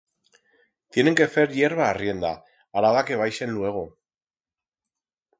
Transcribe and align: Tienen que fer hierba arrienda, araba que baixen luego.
Tienen 0.95 1.17
que 1.19 1.25
fer 1.33 1.43
hierba 1.51 1.83
arrienda, 1.87 2.31
araba 2.81 3.03
que 3.09 3.19
baixen 3.19 3.53
luego. 3.59 3.83